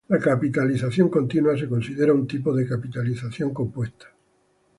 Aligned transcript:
La 0.07 0.17
capitalización 0.17 1.09
continua 1.09 1.55
se 1.55 1.69
considera 1.69 2.11
un 2.11 2.25
tipo 2.25 2.55
de 2.55 2.67
capitalización 2.67 3.53
compuesta. 3.53 4.07